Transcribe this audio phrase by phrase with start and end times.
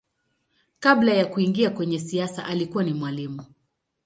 [0.79, 3.45] Kabla ya kuingia kwenye siasa alikuwa ni mwalimu.